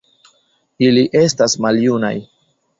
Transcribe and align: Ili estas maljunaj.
Ili 0.87 1.05
estas 1.21 1.59
maljunaj. 1.69 2.15